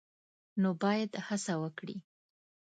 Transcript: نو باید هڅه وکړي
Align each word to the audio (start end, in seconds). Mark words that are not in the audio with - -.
نو 0.61 0.69
باید 0.83 1.11
هڅه 1.27 1.53
وکړي 1.63 1.95